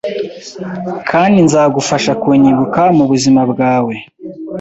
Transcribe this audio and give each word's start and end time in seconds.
Kandi 1.09 1.37
nzagufasha 1.45 2.11
kunyibuka 2.21 2.81
mubuzima 2.97 3.41
bwawe 3.51 3.95